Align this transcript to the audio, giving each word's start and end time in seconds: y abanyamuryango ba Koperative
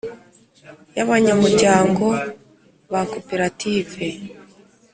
y 0.95 0.99
abanyamuryango 1.05 2.05
ba 2.91 3.01
Koperative 3.13 4.07